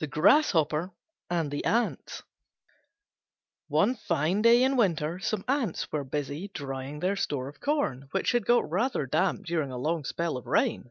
[0.00, 0.90] THE GRASSHOPPER
[1.30, 2.24] AND THE ANTS
[3.68, 8.32] One fine day in winter some Ants were busy drying their store of corn, which
[8.32, 10.90] had got rather damp during a long spell of rain.